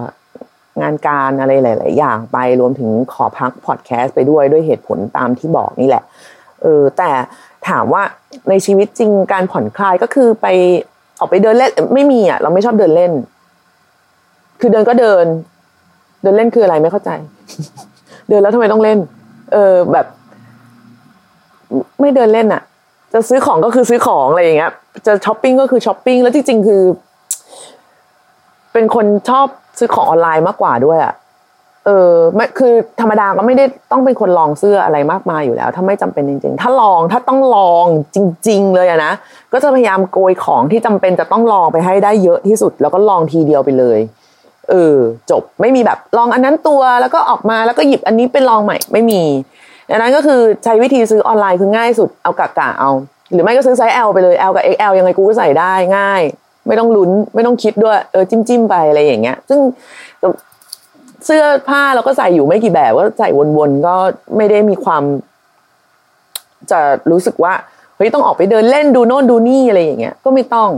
[0.82, 6.02] งานการอะไรหลาย ๆ อย่างไปรวมถึงขอพักพอดแคสต์ไปด้วยด้วยเหตุผลตามที่บอกนี่แหละ
[6.62, 7.10] เออแต่
[7.68, 8.02] ถามว่า
[8.50, 10.46] ในชีวิตจริงการผ่อนคลายก็คือไป
[11.20, 13.12] ออกไปเดินเล่นไม่มีอะเราไม่ชอบเดินเล่น
[14.60, 15.26] คือเดินก็เดิน
[16.22, 17.10] เดินเล่นคืออะไรไม่เข้าใจ
[18.28, 18.99] เดินแล้วทำไมต้องเล่น
[19.52, 20.06] เออแบบ
[22.00, 22.62] ไม่เดินเล่นอะ
[23.12, 24.73] จะซื้อของก็คือซื้อของอะไรอย่างเงี้ย
[25.06, 26.82] จะช้อปปิ้งก็คือช้อปปิ้งแล้วจริงๆคือ
[28.73, 29.47] เป็นคนชอบ
[29.78, 31.14] ซื้อของออนไลน์มากกว่าด้วยอะ
[31.87, 39.12] เออไม่คือธรรมดาก็ไม่ได้ต้องเป็นคนลองเสื้ออะไรมากมายอยู่แล้ว ถ้าไม่จำเป็นจริง ๆ ถ้าลองถ้าต้องลองจริง ๆ เลยอะนะ
[39.52, 43.99] ก็จะพยายามโกยของที่จำเป็นจะต้องลองไปให้ได้เยอะที่สุด แล้วก็ลองทีเดียวไปเลย
[44.71, 44.97] เออ
[45.31, 49.23] จบไม่มีแบบลองอันนั้นตัวแล้วก็ออกมาแล้วก็หยิบอันนี้เป็นลองใหม่ไม่มี
[49.91, 52.91] ดังนั้นก็คือใช้วิธีซื้อออนไลน์คือง่ายสุดเอากะกะเอา
[53.33, 56.23] หรือไม่ก็ซื้อไซส์ L ไปเลย L กับ XL ยังไงกูก็ใส่ได้ง่าย
[56.67, 59.61] ไม่ต้องลุ้นไม่ต้องคิดด้วยเออจิ้มจิ้มไปอะไรอย่างเงี้ย ซึ่ง
[61.25, 63.95] เสื้อผ้าเราก็ใส่อยู่ไม่กี่แบบก็ใส่วนๆก็
[64.37, 65.02] ไม่ได้มีความ
[66.71, 67.54] จะรู้สึกว่า
[67.97, 70.71] เฮ้ยต้องออกไปเดินเล่นดูโน่นดูนี่อะไรอย่างเงี้ย ก็ไม่ต้อง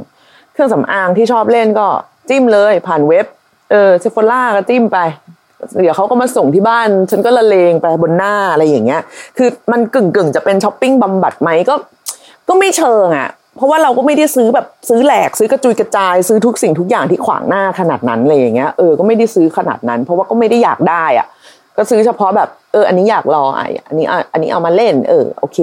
[0.53, 1.87] เครื่องสำอางที่ชอบเล่นก็
[2.29, 3.26] จิ้มเลยผ่านเว็บ
[3.70, 4.98] เออ Sephora ก็จิ้มไป
[5.83, 9.00] เดี๋ยวเขาก็มาส่งที่บ้าน ฉันก็ละเลงไปบนหน้าอะไรอย่างเงี้ย
[9.38, 11.74] คือมันกึ่งกึ่งจะเป็นช้อปปิ้งบำบัดไหมก็
[12.48, 21.26] ก็ไม่เชิงอะ เพราะว่าเราก็ไม่ได้ซื้อแบบซื้อแหลกซื้อกระจุยกระจายซื้อทุกสิ่งทุกอย่างที่ขวางหน้าขนาดนั้นเลยอย่างเงี้ยเออก็ไม่ได้ซื้อขนาดนั้น เพราะว่าก็ไม่ได้อยากได้อะ
[21.76, 25.59] ก็ซื้อเฉพาะแบบเอออันนี้อยากลองอะอันนี้อะอันนี้เอามาเล่น เออโอเค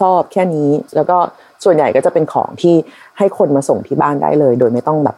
[0.00, 1.16] ชอบแค่นี้ แล้วก็
[1.64, 2.74] ส่วนใหญ่ก็จะเป็นของที่
[3.18, 5.16] ให้คนมาส่งที่บ้านได้เลย โดยไม่ต้องแบบ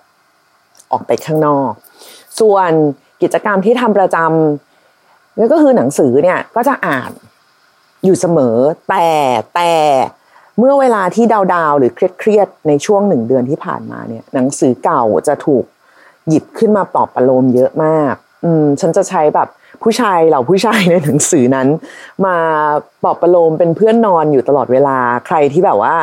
[0.93, 1.73] ออกไปข้างนอก
[2.41, 2.71] ส่วน
[3.23, 7.11] กิจกรรมที่ทำประจำนั่นก็คือหนังสือเนี่ยก็จะอ่าน
[8.05, 8.57] อยู่เสมอ
[8.89, 9.09] แต่
[9.55, 9.73] แต่
[10.59, 15.65] เมื่อเวลาที่ดาวๆหรือเครียดๆในช่วงหนึ่งเดือนที่ผ่านมาเนี่ยหนังสือเก่าจะถูก
[16.29, 19.49] หยิบขึ้นมาปลอบประโลมเยอะมาก อืมฉันจะใช้แบบ
[19.83, 21.69] ผู้ชายเหล่าผู้ชายในหนังสือนั้น
[22.27, 22.37] มา
[23.03, 25.97] ปลอบประโลมเป็นเพื่อนนอนอยู่ตลอดเวลาใครที่แบบว่า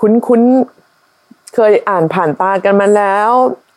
[0.00, 3.30] คุ้นๆเคยอ่านผ่านตากันมาแล้ว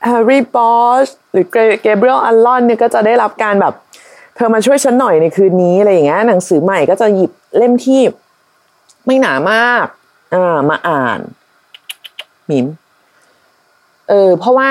[0.08, 1.46] Harry Bosch หรือ
[1.82, 3.74] Gabriel Allon เนี่ยก็จะได้รับการแบบ
[4.36, 8.02] เธอมาช่วยฉันหน่อยในคืนนี้อะไรอย่างเงี้ยหนังสือใหม่ก็จะหยิบเล่มที่
[9.06, 9.86] ไม่หนามาก
[10.34, 11.20] อ่ามาอ่าน
[12.50, 12.66] มิม
[14.10, 14.70] เออเพราะว่า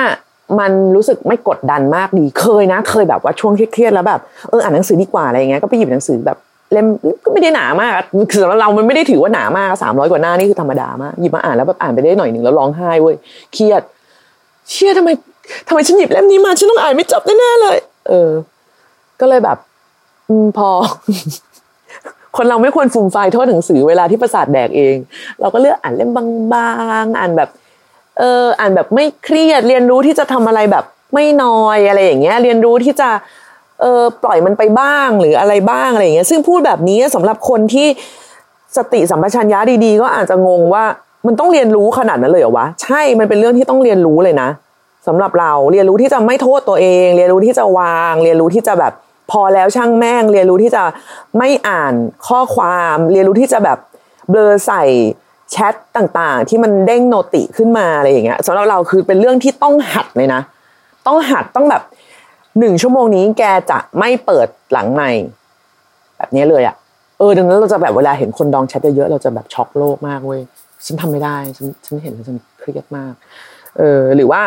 [0.60, 6.38] มันรู้สึกไม่กดดันมากดีเคยนะ เคยแบบว่าช่วงเครียดๆแล้วแบบเอออ่านหนังสือดีกว่าอะไรอย่างเงี้ยก็ไปหยิบหนังสือแบบ
[6.72, 6.86] เล่ม
[7.24, 7.92] ก็ไม่ได้หนามาก
[8.32, 13.16] คือสำหรับเรามันไม่ได้ถือว่าหนามากสามร้อยกว่าหน้านี่คือธรรมดามากหยิบมาอ่านแล้วแบบอ่านไปได้หน่อยหนึ่งแล้วร้องไห้เว้ย
[13.52, 13.82] เครียด
[14.72, 15.10] เชี่ยทำไม
[15.68, 17.76] ทำไมฉันหยิบเล่มนี้มาฉันต้องอ่านไม่จบแน่ๆเลย
[18.08, 18.30] เออ
[19.20, 19.58] ก็เลยแบบ
[20.28, 20.68] อพอ
[22.36, 24.96] คนเราไม่ควรฟูมไฟโทษหนังสือเวลาที่ประสาทแดกเอง
[25.40, 26.70] เราก็เลือกอ่านเล่มบา
[27.02, 27.48] งๆอ่านแบบ
[28.18, 33.08] เออ อ่านแบบไม่เครียด เรียนรู้ที่จะทำอะไรแบบไม่นอยอะไรอย่างเงี้ย เรียนรู้ที่จะ
[33.80, 37.86] เออปล่อยมันไปบ้างหรืออะไรบ้างอะไรอย่างเงี้ย ซึ่งพูดแบบนี้สำหรับคนที่
[38.76, 40.84] สติสัมปชัญญะดีๆ ก็อาจจะงงว่า
[41.26, 44.48] มันต้องเรียนรู้ขนาดนั้นเลยเหรอวะใช่ มันเป็นเรื่องที่ต้องเรียนรู้เลยนะ
[45.06, 48.92] สำหรับเราเรียนรู้ที่จะไม่โทษตัวเอง เรียนรู้ที่จะวาง เรียนรู้ที่จะแบบ
[49.30, 50.82] พอแล้วช่างแม่ง เรียนรู้ที่จะ
[51.38, 51.94] ไม่อ่าน
[52.28, 53.78] ข้อความ เรียนรู้ที่จะแบบ
[54.30, 54.82] เบลอใส่
[55.50, 60.40] แชทต่างๆ ที่มันเด้งโนติขึ้นมาอะไรอย่างเงี้ยสำหรับเราคือเป็นเรื่องที่ต้องหัดเลยนะ
[61.06, 61.82] ต้องหัดต้องแบบ
[62.58, 65.02] หนึ่งชั่วโมงนี้แกจะไม่เปิดหลังใน
[66.18, 66.76] แบบนี้เลยอะ
[67.18, 70.40] เออดังนั้นเราจะแบบเวลาเห็นคนดองแชทเยอะๆเราจะแบบช็อกโลกมากเว้ย
[70.86, 73.14] ฉันทำไม่ได้ฉันฉันเห็นแล้วฉันเครียดมาก
[73.78, 74.42] เออหรือว่า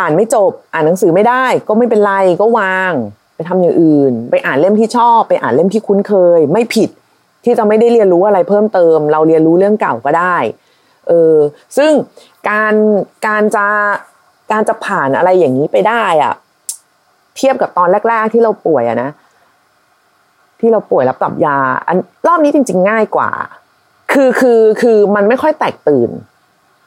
[0.00, 2.92] อ่านไม่จบอ่านหนังสือไม่ได้ ก็ไม่เป็นไรก็วาง
[3.34, 6.90] ไปทำอย่างอื่น ไปอ่านเล่มที่ชอบ ไปอ่านเล่มที่คุ้นเคย ไม่ผิด
[7.44, 10.36] ที่จะไม่ได้เรียนรู้อะไรเพิ่มเติม เราเรียนรู้เรื่องเก่าก็ได้
[11.08, 11.36] เออ
[11.76, 11.92] ซึ่ง
[12.48, 12.74] การ
[13.26, 13.66] การจะ
[14.52, 16.34] การจะผ่านอะไรอย่างนี้ไปได้อะ
[17.36, 19.10] เทียบกับตอนแรก ๆ ที่เราป่วยอะนะ
[20.60, 23.30] ที่เราป่วยแล้วปรับยา อันรอบนี้จริง ๆ ง่ายกว่า
[24.18, 26.10] คือคือคือมันไม่ค่อยแตกตื่น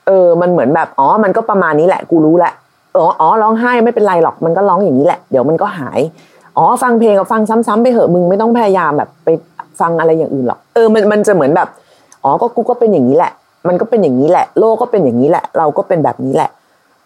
[0.08, 2.54] เออ มันเหมือนแบบอ๋อ มันก็ประมาณนี้แหละกูรู้แหละ
[2.94, 6.00] เอออ๋อร้องไห้ไม่เป็นไรหรอกมันก็ร้องอย่างนี้แหละเดี๋ยวมันก็หาย
[6.58, 9.30] อ๋อฟังเพลงก็ฟังซ้ำๆไปเหอะมึงไม่ต้องพยายามแบบไป
[9.80, 11.68] ฟังอะไรอย่างอื่นหรอกเออมันมันจะเหมือนแบบ
[12.24, 13.32] อ๋อก็กูก็เป็นอย่างนี้แหละ
[13.68, 16.50] มันก็เป็นอย่างนี้แหละ โลกก็เป็นอย่างนี้แหละ เราก็เป็นแบบนี้แหละ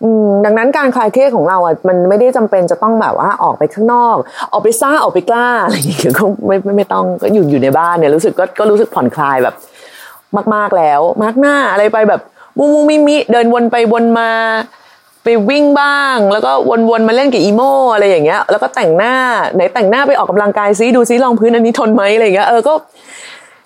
[0.03, 4.15] อืมดังนั้นการคลายเครียดของเราอะมันไม่ได้จำเป็นจะต้องแบบว่าออกไปข้างนอก
[4.51, 9.55] ออกไปซ่าออกไปกล้าอะไรอย่างเงี้ยก็ไม่ไม่ต้องก็อยู่อยู่ในบ้านเนี่ยรู้สึกก็ก็รู้สึกผ่อนคลายแบบ
[10.55, 12.21] มาก ๆแล้ว มากหน้าอะไรไปแบบ
[12.57, 14.31] มุมมุมิมิเดินวนไปวนมา
[15.23, 16.51] ไปวิ่งบ้าง แล้วก็
[16.89, 17.61] วนๆมาเล่นกับอีโม
[17.93, 19.15] อะไรอย่างเงี้ย แล้วก็แต่งหน้า
[19.55, 22.73] ไหนแต่งหน้าไปออกกำลังกายซิดูซิรองพื้นอันนี้ทนไหมอะไรเงี้ยเออก็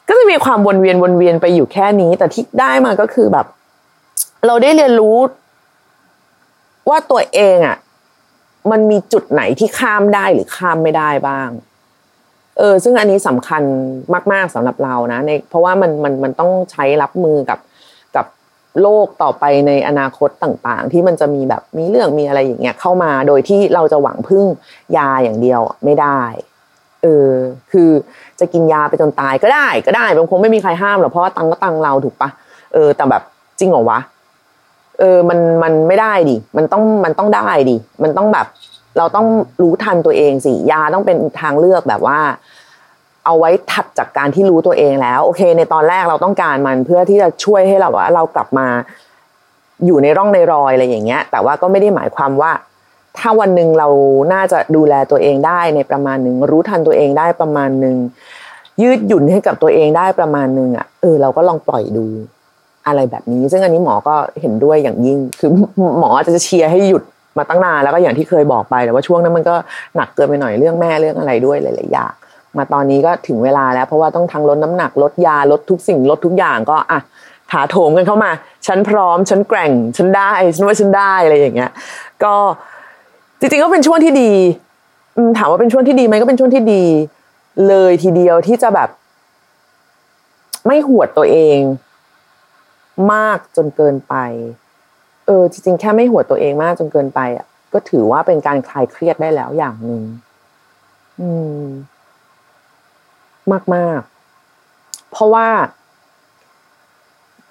[0.07, 3.45] ก็จะมีความวนเวียนวนเวียนไปอยู่แค่นี้ แต่ที่ได้มาก็คือแบบ
[4.47, 5.17] เราได้เรียนรู้
[6.89, 7.77] ว่าตัวเองอะ
[8.71, 11.49] มันมีจุดไหนที่ข้ามได้หรือข้ามไม่ได้บ้าง
[12.59, 13.63] เออซึ่งอันนี้สำคัญ
[14.31, 17.59] มาก ๆสำหรับเรานะในเพราะว่ามันมันมันต้องใช้รับมือกับ
[18.15, 18.25] กับ
[18.81, 24.45] โลกต่อไปในอนาคตต่างๆ ที่มันจะมีแบบมีเรื่องมีอะไรอย่างเงี้ยเข้ามาโดยที่เราจะหวังพึ่ง
[24.97, 26.21] ยาอย่างเดียวไม่ได้
[27.03, 27.31] เออ
[27.71, 27.89] คือ
[28.39, 32.29] จะกินยาไปจนตายก็ได้ก็ได้บางคงไม่มีใครห้ามหรอกเพราะว่าตังก็ตังเราถูกปะ
[32.73, 33.23] เออ แต่แบบ
[33.59, 33.99] จริงเหรอวะ
[34.99, 38.47] เออมันมันไม่ได้ดิมันต้องมันต้องได้ดิมันต้องแบบ
[38.97, 39.27] เราต้อง
[39.61, 42.19] รู้ทันตัวเองสิยาต้องเป็นทางเลือกแบบว่า
[43.25, 48.67] เอาไว้ถัดจากการที่รู้ตัวเองแล้ว โอเค ในตอนแรกเราต้องการมันเพื่อที่จะช่วยให้เราว่า เรากลับมา
[49.85, 52.51] อยู่ในร่องในรอยอะไรอย่างเงี้ย แต่ว่าก็ไม่ได้หมายความว่า
[53.17, 53.87] ถ้าวันหนึ่งเรา
[54.33, 57.95] น่าจะดูแลตัวเองได้ในประมาณหนึ่งรู้ทันตัวเองได้ประมาณหนึ่ง
[58.81, 62.05] ยืดหยุ่นให้กับตัวเองได้ประมาณหนึ่งอะเออเราก็ลองปล่อยดู
[62.87, 65.49] อะไรแบบนี้ ซึ่งอันนี้หมอก็เห็นด้วยอย่างยิ่ง คือ
[65.99, 67.03] หมอจะเชียร์ให้หยุด
[67.37, 69.55] มาตั้งนานแล้วก็อย่างที่เคยบอกไปแต่ว่าช่วงนั้นมันก็
[69.95, 72.11] หนักเกินไปหน่อยเรื่องแม่เรื่องอะไรด้วยหลายๆอย่าง
[72.57, 76.99] มาตอนนี้ก็ถึงเวลาแล้ว เพราะว่าต้องทั้งลดน้ำหนักลดยาลดทุกสิ่งลดทุกอย่างก็อะ
[77.51, 78.31] ถาโถมกันเข้ามา
[78.67, 81.71] ฉันพร้อม ฉันแกร่ง ฉันได้ฉันว่าฉันได้อะไรอย่างเงี้ย
[82.23, 82.33] ก็
[83.39, 84.31] จริงๆก็เป็นช่วงที่ดี
[85.37, 86.83] ถามว่าเป็นช่วงที่ดีไหมก็เป็นช่วงที่ดี
[87.67, 88.89] เลยทีเดียวที่จะแบบ
[90.67, 91.59] ไม่หวดตัวเอง
[93.13, 94.15] มากจนเกินไป
[95.29, 100.03] เออจริงๆ แค่ไม่หัวตัวเองมากจนเกินไปอะก็ถือว่าเป็นการคลายเครียดได้แล้วอย่างหนึ่ง
[101.19, 101.29] อื
[101.61, 101.63] ม
[103.51, 104.01] มากมาก
[105.11, 105.47] เพราะว่า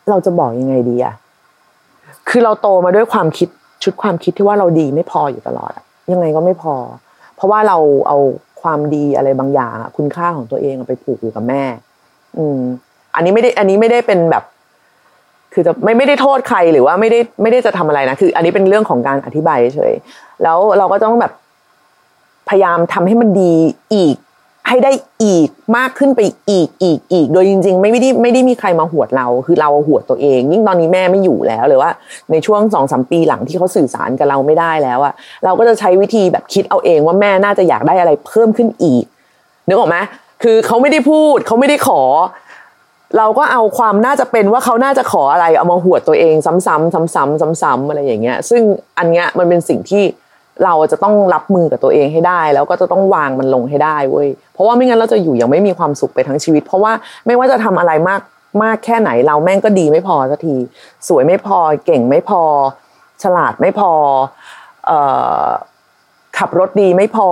[0.08, 1.14] เราจะบอกยังไงดีอะ
[2.28, 3.48] คือเราโตมาด้วยความคิด
[3.82, 6.74] ชุดความคิดที่ว่าเราดีไม่พออยู่ตลอดอะยังไงก็ไม่พอ
[7.34, 8.18] เพราะว่าเราเอา
[8.62, 11.62] ความดีอะไรบางอย่างคุณค่าของตัวเองไปผูกอยู่กับแม่
[12.36, 12.60] อืม
[13.14, 14.44] อันนี้ไม่ได้ อันนี้ไม่ได้เป็นแบบ
[15.58, 19.94] คือจะไม่ไม่ได้โทษใครหรือว่าไม่ได้ไม่ได้จะทำอะไรนะคือ อันนี้เป็นเรื่องของการอธิบายเฉย
[20.42, 21.32] แล้วเราก็ต้องแบบ
[22.48, 23.54] พยายามทำให้มันดี
[23.94, 24.16] อีก
[24.68, 24.92] ให้ได้
[25.24, 31.90] อีกมากขึ้นไปอีกอีกอีก โดยจริง ๆ ไม่ได้ไม่ได้มีใครมาหวดเรา คือเราหวดตัวเอง ยิ่งตอนนี้แม่ไม่อยู่แล้วหรือว่า
[32.30, 39.04] ในช่วงสองสามปีหลังที่เขาสื่อสารกับเราไม่ได้แล้วอะเราก็จะใช้วิธีแบบคิดเอาเองว่าแม่น่าจะอยากได้อะไรเพิ่มขึ้นอีก
[39.68, 39.96] นึกออกไหม
[40.42, 42.02] คือเขาไม่ได้พูดเขาไม่ได้ขอ
[43.16, 48.62] เราก็เอาความน่าจะเป็นว่าเขาน่าจะขออะไรเอามาหวดตัวเองซ้ำๆซ้ำๆซ้ำๆอะไรอย่างเงี้ย ซึ่ง
[48.98, 50.04] อันเนี้ยมันเป็นสิ่งที่
[50.64, 56.92] เราจะต้องรับมือกับตัวเองให้ได้ แล้วก็จะต้องวางมันลงให้ได้เว้ยเพราะว่าไม่งั้นเราจะอยู่อย่างไม่มีความสุขไปทั้งชีวิต เพราะว่า
[57.26, 58.20] ไม่ว่าจะทำอะไรมาก
[58.62, 60.56] มากแค่ไหนเราแม่งก็ดีไม่พอสักที
[61.08, 62.42] สวยไม่พอเก่งไม่พอ
[63.22, 63.90] ฉลาดไม่พอ
[64.90, 64.92] อ
[66.38, 67.28] ขับรถดีไม่พอ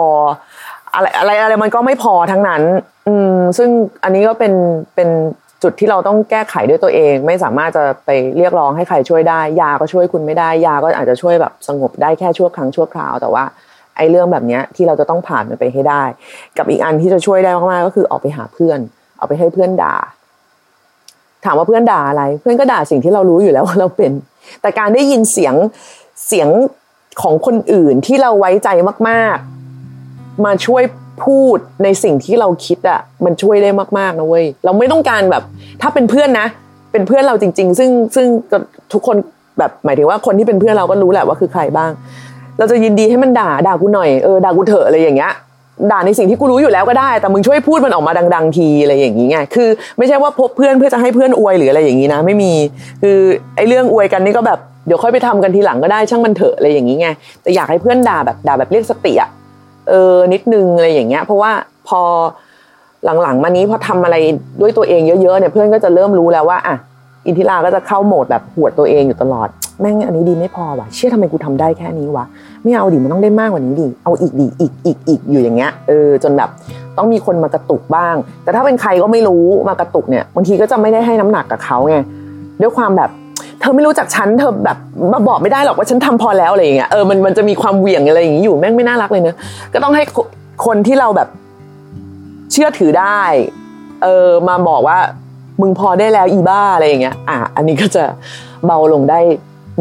[0.95, 2.63] อะไรอะไรอะไรมันก็ไม่พอทั้งนั้น
[3.07, 3.69] อืมซึ่ง
[4.03, 4.53] อันนี้ก็เป็น
[4.95, 5.09] เป็น
[5.63, 13.45] จุดที่เราต้องแก้ไขด้วยตัวเอง ไม่สามารถจะไปเรียกร้องให้ใครช่วยได้ ยาก็ช่วยคุณไม่ได้ ยาก็อาจจะช่วยแบบสงบได้แค่ชั่วครั้งชั่วคราว แต่ว่า
[13.97, 16.03] ไอ้เรื่องแบบนี้ที่เราจะต้องผ่านมันไปให้ได้
[16.59, 18.79] กับอีกอันที่จะช่วยได้มากๆก็คือออกไปหาเพื่อน
[19.19, 19.95] เอาไปให้เพื่อนด่า
[21.45, 24.13] ถามว่าเพื่อนด่าอะไร เพื่อนก็ด่าสิ่งที่เรารู้อยู่แล้วว่าเราเป็น
[24.61, 25.55] แต่การได้ยินเสียง
[26.27, 26.49] เสียง
[27.23, 28.69] ของคนอื่นที่เราไว้ใจ
[29.09, 29.37] มาก
[29.91, 30.83] ๆ มาช่วย
[31.25, 35.43] พูดในสิ่งที่เราคิดอะมันช่วยได้มากๆนะเว้ยเราไม่ต้องการแบบ
[35.83, 36.47] ถ้าเป็นเพื่อนนะ
[36.93, 38.27] เป็นเพื่อนเราจริง ๆ ซึ่งซึ่ง
[38.93, 39.17] ทุกคน
[39.59, 41.91] แบบหมายถึงว่าคนที่เป็นเพื่อนเราก็รู้แหละว่าคือใครบ้าง
[42.59, 45.33] เราจะยินดีให้มันด่าด่ากูหน่อยเออด่ากูเถอะอะไรอย่างเงี้ย
[45.93, 52.53] ด่าในสิ่งที่กูรู้อยู่แล้วก็ได้ แต่มึงช่วยพูดมันออกมาดัง ๆ ทีอะไรอย่างงี้ไงคือ ไม่ใช่ว่าพบเพื่อนเพื่อจะให้เพื่อนอวยหรืออะไรอย่างงี้นะ ไม่มี
[53.03, 53.19] คือ
[53.57, 57.09] ไอ้เรื่องอวยกันนี่ก็แบบเดี๋ยวค่อยไปทำกันทีหลังก็ได้ช่างมันเถอะอะไรอย่างงี้ไง
[57.43, 59.31] แต่อยากให้เพื่อนด่าแบบด่าแบบเรียกสติอะ
[59.89, 61.53] เออนิดนึงอะไรอย่างเงี้ย เพราะว่า
[61.89, 62.01] พอ
[63.23, 64.17] หลังๆมานี้พอทำอะไร
[64.61, 66.77] ด้วยตัวเองเยอะๆเนี่ยเพื่อนก็จะเริ่มรู้แล้วว่าอะ
[67.27, 69.49] อินทิราก็จะเข้าโหมดแบบหวดตัวเองอยู่ตลอด
[69.81, 72.25] แม่งอันนี้ดีไม่พอว่ะเชื่อทำไมกูทำได้แค่นี้วะ
[72.63, 76.51] ไม่เอาดิมันต้องได้มากกว่านี้ดิเอาอีกดิอีกอีกอีกอยู่อย่างเงี้ยเออจนแบบ
[76.97, 81.97] ต้องมีคนมากระตุกบ้าง แต่ถ้าเป็นใครก็ไม่รู้มากระตุกเนี่ยบางทีก็จะไม่ได้ให้น้ำหนักกับเขาไง
[82.61, 83.11] ด้วยความแบบ
[83.67, 84.79] ธอไม่รู้จักฉันเธอแบบ
[85.13, 89.37] มาบอกไม่ได้หรอกว่าฉันทำพอแล้วอะไรอย่างเงี้ยเออมันมันจะมีความเหวี่ยงอะไรอย่างงี้อยู่แม่งไม่น่ารักเลยเนอะ
[89.73, 90.05] ก็ต้องให้
[90.67, 91.29] คนที่เราแบบ
[92.53, 93.21] เชื่อถือได้
[94.03, 94.99] เออมาบอกว่า
[95.61, 98.05] มึงพอได้แล้วอีบ้าอะไรอย่างเงี้ย อะอันนี้ก็จะ
[98.67, 99.21] เบาลงได้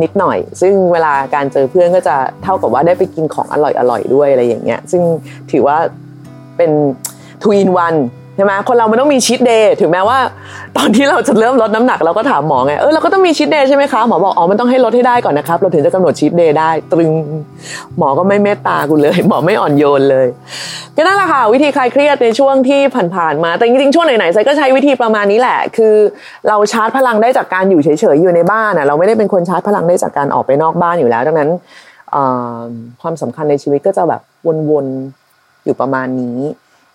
[0.01, 5.01] นิดหน่อย ซึ่งเวลาการเจอเพื่อนก็จะเท่ากับว่าได้ไปกินของอร่อยอร่อยด้วยอะไรอย่างเงี้ย ซึ่ง
[5.51, 5.77] ถือว่า
[6.57, 6.71] เป็น
[7.41, 7.95] ทูอินวัน
[8.35, 10.17] ใช่ไหมคนเรามันต้องมีชีตเดย์ถึงแม้ว่า
[10.77, 17.11] ตอนที่เราจะเริ่มลดน้ำหนักเราก็ถามหมอไงเออเราก็ต้องมีชีตเดย์ใช่ไหมคะหมอบอกอ๋อมันต้องให้ลดให้ได้ก่อนนะครับ เราถึงจะกำหนดชีตเดย์ได้ ตรึง
[17.97, 20.27] หมอก็ไม่เมตตากูเลย หมอไม่อ่อนโยนเลย
[20.95, 22.81] ก็นั่นแหละค่ะวิธีคลายเครียดในช่วงที่
[23.15, 25.95] ผ่านๆมา แต่จริงๆช่วงไหนๆไซก็ใช้วิธีประมาณนี้แหละ คือ
[26.47, 31.49] เราชาร์จพลังได้จากการอยู่เฉยๆอยู่ในบ้านอะเราไม่ได้เป็นคนชาร์จพลังได้จากการออกไปนอกบ้านอยู่แล้ว ดังนั้น
[33.01, 34.21] ความสำคัญในชีวิตก็จะแบบ
[34.71, 36.39] วนๆอยู่ประมาณนี้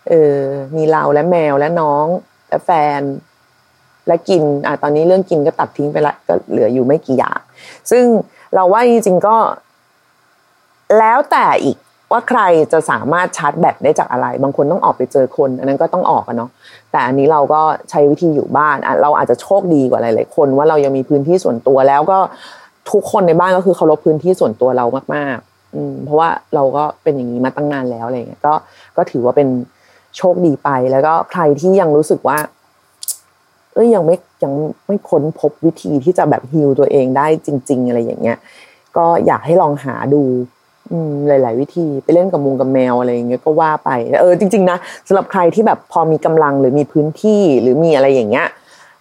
[0.09, 0.37] เออ
[0.75, 2.05] มีเราและแมวและน้อง
[2.49, 3.01] และแฟน
[4.07, 7.39] และกินอะตอนนี้เรื่องกินก็ตัดทิ้งไปละก็เหลืออยู่ไม่กี่อย่าง
[7.91, 8.03] ซึ่ง
[8.55, 9.37] เราว่าจริงๆก็
[10.99, 11.77] แล้วแต่อีก
[12.11, 12.41] ว่าใคร
[12.73, 16.49] จะสามารถชาร์จแบตได้จากอะไร บางคนต้องออกไปเจอคน อันนั้นก็ต้องออกกันเนาะ
[16.91, 22.17] แต่อันนี้เราก็ใช้วิธีอยู่บ้านเราอาจจะโชคดีกว่าหลายๆคน ว่าเรายังมีพื้นที่ส่วนตัวแล้วก็
[22.91, 24.85] ทุกคนในบ้านก็คือเคารพพื้นที่ส่วนตัวเรา
[25.15, 28.53] มาก ๆ อืมเพราะว่าเราก็เป็นอย่างนี้มาตั้งนานแล้วอะไรเงี้ยก็
[28.97, 29.47] ก็ถือว่าเป็น
[30.17, 32.37] โชคดีไป แล้วก็ใครที่ยังรู้สึกว่า
[33.73, 34.53] เอ้ยยังไม่ยัง
[34.87, 38.37] ไม่ค้นพบวิธีที่จะแบบฮิลตัวเองได้จริง ๆ อะไรอย่างเงี้ย
[38.97, 40.21] ก็อยากให้ลองหาดู
[41.27, 43.89] หลาย ๆ วิธีไปเล่นกับมุงกับแมวอะไรอย่างเงี้ยก็ว่าไป
[44.21, 48.47] เออจริง ๆ นะสำหรับใครที่แบบพอมีกำลังหรือมีพื้นที่หรือมีอะไรอย่างเงี้ย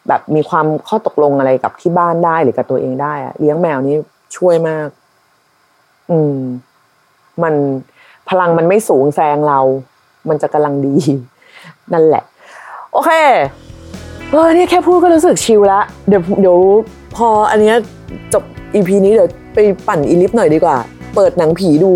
[0.09, 3.97] แบบมีความข้อตกลงอะไรกับที่บ้านได้หรือกับตัวเองได้อะเลี้ยงแมวนี่
[4.37, 4.89] ช่วยมาก
[6.11, 6.39] อืม
[7.43, 7.55] มัน
[8.29, 9.61] พลังมันไม่สูงแซงเรา
[10.29, 10.95] มันจะกำลังดี
[11.93, 12.23] นั่นแหละ
[12.93, 13.11] โอเค
[14.31, 16.59] เออเนี่ยแค่พูดก็รู้สึกชิลละเดี๋ยวเดี๋ยว
[17.17, 17.77] พออันเนี้ย
[18.33, 18.43] จบ
[18.75, 20.77] อีพีนี้เดี๋ยวไปปั่นอีลิฟหน่อยดีกว่า
[21.15, 21.93] เปิดหนังผีดู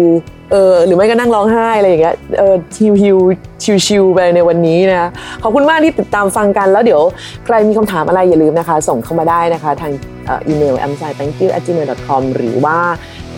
[0.53, 3.19] เออหรือไม่ก็นั่งร้องไห้อะไรอย่างเงี้ยเออชิวชิว
[3.63, 5.11] ชิวชิวไปในวันนี้นะ
[5.43, 7.03] ขอบคุณมากที่ติดตามฟังกันแล้วเดี๋ยว
[7.45, 9.93] ใครมีคำถามอะไรอย่าลืมนะคะ ส่งเข้ามาได้นะคะ ทาง
[10.29, 11.83] อีเมล a m s i t h a n k y o u g m a
[11.83, 12.79] i l c o m หรือว่า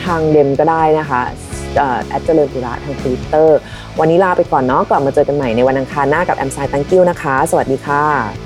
[0.04, 1.20] ทางเดมก็ได้นะคะ
[2.06, 3.58] แอดเจริญปุระทางทวิตเตอร์
[3.98, 8.45] วันนี้ลาไปก่อนเนาะกลับมาเจอกันใหม่ในวันอังคารหน้ากับแอมไซตังกิ้วนะคะ สวัสดีค่ะ